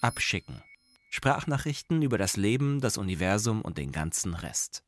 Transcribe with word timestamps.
Abschicken. 0.00 0.62
Sprachnachrichten 1.10 2.02
über 2.02 2.18
das 2.18 2.36
Leben, 2.36 2.80
das 2.80 2.98
Universum 2.98 3.62
und 3.62 3.78
den 3.78 3.90
ganzen 3.90 4.34
Rest. 4.34 4.84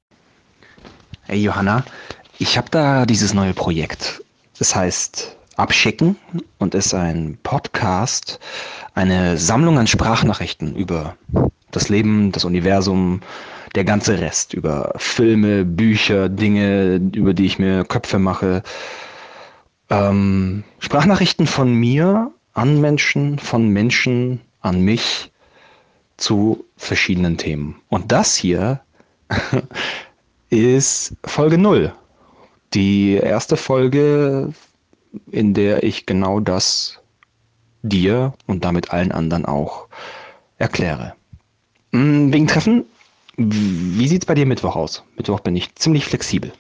Hey 1.23 1.43
Johanna, 1.43 1.85
ich 2.39 2.57
habe 2.57 2.69
da 2.71 3.07
dieses 3.07 3.35
neue 3.35 3.53
Projekt. 3.53 4.23
Das 4.59 4.77
heißt 4.77 5.37
Abschicken 5.57 6.17
und 6.59 6.77
ist 6.77 6.95
ein 6.95 7.39
Podcast, 7.43 8.39
eine 8.95 9.37
Sammlung 9.37 9.79
an 9.79 9.89
Sprachnachrichten 9.89 10.77
über 10.77 11.17
das 11.73 11.89
Leben, 11.89 12.31
das 12.31 12.45
Universum, 12.45 13.21
der 13.75 13.85
ganze 13.85 14.21
Rest, 14.21 14.55
über 14.55 14.93
Filme, 14.97 15.65
Bücher, 15.65 16.29
Dinge, 16.29 16.97
über 17.15 17.35
die 17.35 17.47
ich 17.47 17.59
mir 17.59 17.85
Köpfe 17.85 18.21
mache. 18.21 18.63
Ähm, 19.89 20.63
Sprachnachrichten 20.79 21.49
von 21.49 21.75
mir 21.75 22.31
an 22.53 22.81
Menschen, 22.81 23.41
von 23.41 23.69
Menschen 23.69 24.41
an 24.61 24.83
mich 24.83 25.31
zu 26.17 26.65
verschiedenen 26.77 27.39
Themen. 27.39 27.81
Und 27.89 28.13
das 28.13 28.37
hier 28.37 28.81
ist 30.51 31.17
Folge 31.25 31.59
0. 31.59 31.93
Die 32.75 33.15
erste 33.15 33.57
Folge, 33.57 34.53
in 35.31 35.55
der 35.55 35.83
ich 35.83 36.07
genau 36.07 36.41
das 36.41 37.01
dir 37.83 38.35
und 38.47 38.65
damit 38.65 38.93
allen 38.93 39.13
anderen 39.13 39.47
auch 39.47 39.89
erkläre. 40.59 41.15
Hm, 41.93 42.33
wegen 42.33 42.47
Treffen, 42.47 42.85
wie 43.37 44.07
sieht 44.07 44.23
es 44.23 44.27
bei 44.27 44.35
dir 44.35 44.47
Mittwoch 44.47 44.77
aus? 44.77 45.03
Mittwoch 45.17 45.41
bin 45.41 45.57
ich 45.57 45.75
ziemlich 45.75 46.05
flexibel. 46.05 46.53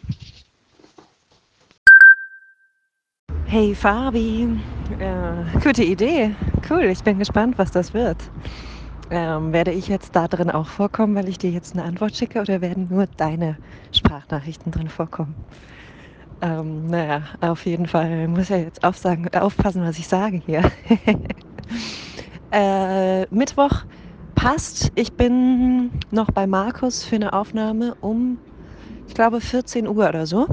Hey 3.45 3.74
Fabi, 3.74 4.48
äh, 4.98 5.44
gute 5.62 5.84
Idee. 5.84 6.34
Cool, 6.68 6.84
ich 6.84 7.02
bin 7.02 7.18
gespannt, 7.18 7.58
was 7.58 7.70
das 7.70 7.94
wird. 7.94 8.30
Ähm, 9.10 9.52
werde 9.52 9.72
ich 9.72 9.88
jetzt 9.88 10.14
da 10.16 10.28
drin 10.28 10.51
auch 10.51 10.68
vorkommen, 10.68 11.15
weil 11.16 11.28
ich 11.28 11.38
dir 11.38 11.51
jetzt 11.51 11.74
eine 11.74 11.84
Antwort 11.84 12.16
schicke 12.16 12.40
oder 12.40 12.60
werden 12.60 12.88
nur 12.88 13.06
deine 13.16 13.59
Sprachnachrichten 13.92 14.73
drin 14.73 14.88
vorkommen? 14.88 15.37
Ähm, 16.40 16.87
naja, 16.87 17.23
auf 17.40 17.66
jeden 17.66 17.87
Fall 17.87 18.28
muss 18.28 18.48
ja 18.48 18.56
jetzt 18.56 18.82
aufsagen, 18.84 19.28
aufpassen, 19.34 19.82
was 19.84 19.98
ich 19.98 20.09
sage 20.09 20.38
hier. 20.38 20.62
äh, 22.52 23.22
Mittwoch 23.34 23.84
passt. 24.34 24.90
Ich 24.95 25.15
bin 25.16 26.00
noch 26.10 26.30
bei 26.30 26.46
Markus 26.46 27.04
für 27.04 27.16
eine 27.16 27.32
Aufnahme 27.32 27.95
um, 28.00 28.38
ich 29.06 29.15
glaube, 29.15 29.40
14 29.40 29.88
Uhr 29.88 30.09
oder 30.09 30.26
so. 30.26 30.46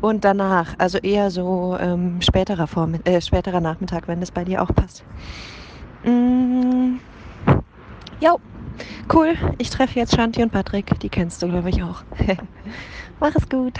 Und 0.00 0.24
danach, 0.24 0.74
also 0.78 0.98
eher 0.98 1.30
so 1.30 1.76
ähm, 1.78 2.20
späterer, 2.22 2.66
Vorm 2.66 2.94
äh, 3.04 3.20
späterer 3.20 3.60
Nachmittag, 3.60 4.08
wenn 4.08 4.20
das 4.20 4.30
bei 4.30 4.44
dir 4.44 4.62
auch 4.62 4.74
passt. 4.74 5.04
Mm, 6.04 6.96
jo, 8.20 8.38
cool. 9.12 9.34
Ich 9.58 9.70
treffe 9.70 9.98
jetzt 9.98 10.14
Shanti 10.14 10.42
und 10.42 10.52
Patrick. 10.52 10.98
Die 11.00 11.10
kennst 11.10 11.42
du, 11.42 11.48
glaube 11.48 11.70
ich, 11.70 11.82
auch. 11.82 12.02
Mach 13.20 13.34
es 13.34 13.48
gut. 13.48 13.78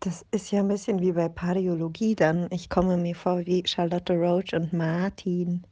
Das 0.00 0.24
ist 0.30 0.50
ja 0.50 0.60
ein 0.60 0.68
bisschen 0.68 1.00
wie 1.00 1.12
bei 1.12 1.28
Paläologie 1.28 2.14
dann. 2.14 2.48
Ich 2.50 2.68
komme 2.68 2.96
mir 2.98 3.14
vor 3.14 3.46
wie 3.46 3.62
Charlotte 3.66 4.12
Roach 4.14 4.52
und 4.54 4.72
Martin. 4.72 5.64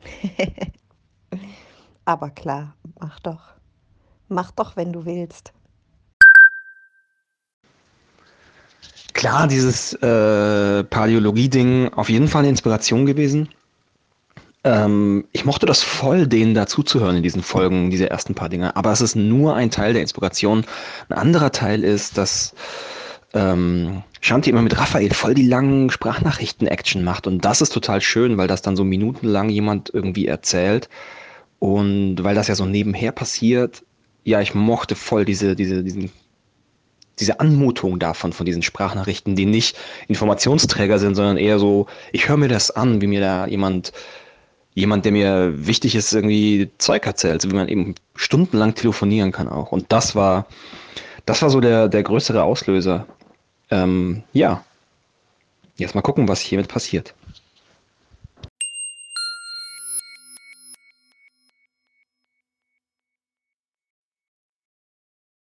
Aber 2.04 2.30
klar, 2.30 2.76
mach 2.98 3.20
doch. 3.20 3.57
Mach 4.28 4.50
doch, 4.50 4.76
wenn 4.76 4.92
du 4.92 5.04
willst. 5.04 5.52
Klar, 9.14 9.48
dieses 9.48 9.94
äh, 9.94 10.84
Paläologie-Ding 10.84 11.92
auf 11.94 12.08
jeden 12.08 12.28
Fall 12.28 12.40
eine 12.40 12.50
Inspiration 12.50 13.04
gewesen. 13.06 13.48
Ähm, 14.64 15.24
ich 15.32 15.44
mochte 15.44 15.66
das 15.66 15.82
voll, 15.82 16.26
denen 16.26 16.54
dazuzuhören 16.54 17.16
in 17.16 17.22
diesen 17.22 17.42
Folgen, 17.42 17.90
diese 17.90 18.10
ersten 18.10 18.34
paar 18.34 18.48
Dinge. 18.48 18.76
Aber 18.76 18.92
es 18.92 19.00
ist 19.00 19.16
nur 19.16 19.54
ein 19.56 19.70
Teil 19.70 19.92
der 19.92 20.02
Inspiration. 20.02 20.64
Ein 21.08 21.18
anderer 21.18 21.50
Teil 21.52 21.84
ist, 21.84 22.18
dass 22.18 22.54
ähm, 23.34 24.02
Shanti 24.20 24.50
immer 24.50 24.62
mit 24.62 24.78
Raphael 24.78 25.12
voll 25.14 25.34
die 25.34 25.46
langen 25.46 25.90
Sprachnachrichten-Action 25.90 27.02
macht. 27.02 27.26
Und 27.26 27.44
das 27.44 27.60
ist 27.60 27.72
total 27.72 28.00
schön, 28.00 28.36
weil 28.36 28.48
das 28.48 28.62
dann 28.62 28.76
so 28.76 28.84
minutenlang 28.84 29.48
jemand 29.48 29.90
irgendwie 29.92 30.26
erzählt. 30.26 30.88
Und 31.58 32.22
weil 32.22 32.34
das 32.34 32.48
ja 32.48 32.54
so 32.54 32.66
nebenher 32.66 33.12
passiert, 33.12 33.82
ja, 34.28 34.42
ich 34.42 34.54
mochte 34.54 34.94
voll 34.94 35.24
diese, 35.24 35.56
diese, 35.56 35.82
diesen, 35.82 36.10
diese 37.18 37.40
Anmutung 37.40 37.98
davon, 37.98 38.34
von 38.34 38.44
diesen 38.44 38.62
Sprachnachrichten, 38.62 39.36
die 39.36 39.46
nicht 39.46 39.76
Informationsträger 40.06 40.98
sind, 40.98 41.14
sondern 41.14 41.38
eher 41.38 41.58
so, 41.58 41.86
ich 42.12 42.28
höre 42.28 42.36
mir 42.36 42.48
das 42.48 42.70
an, 42.70 43.00
wie 43.00 43.06
mir 43.06 43.20
da 43.20 43.46
jemand, 43.46 43.92
jemand, 44.74 45.06
der 45.06 45.12
mir 45.12 45.66
wichtig 45.66 45.94
ist, 45.94 46.12
irgendwie 46.12 46.70
Zeug 46.76 47.06
erzählt, 47.06 47.40
so 47.40 47.50
wie 47.50 47.54
man 47.54 47.68
eben 47.68 47.94
stundenlang 48.16 48.74
telefonieren 48.74 49.32
kann 49.32 49.48
auch. 49.48 49.72
Und 49.72 49.86
das 49.88 50.14
war, 50.14 50.46
das 51.24 51.40
war 51.40 51.48
so 51.48 51.60
der, 51.60 51.88
der 51.88 52.02
größere 52.02 52.42
Auslöser. 52.42 53.06
Ähm, 53.70 54.24
ja. 54.34 54.62
Jetzt 55.78 55.94
mal 55.94 56.02
gucken, 56.02 56.28
was 56.28 56.40
hiermit 56.40 56.68
passiert. 56.68 57.14